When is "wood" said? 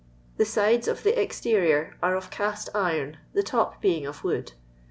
4.23-4.53